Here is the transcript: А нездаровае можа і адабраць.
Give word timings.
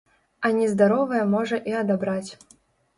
А 0.47 0.49
нездаровае 0.59 1.21
можа 1.37 1.63
і 1.73 1.79
адабраць. 1.85 2.29